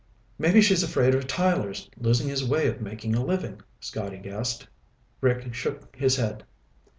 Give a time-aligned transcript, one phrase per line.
[0.39, 4.67] "Maybe she's afraid of Tyler's losing his way of making a living," Scotty guessed.
[5.21, 6.43] Rick shook his head.